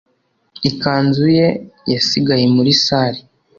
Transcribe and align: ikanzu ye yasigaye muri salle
ikanzu 0.69 1.25
ye 1.37 1.47
yasigaye 1.93 2.45
muri 2.55 2.71
salle 2.83 3.21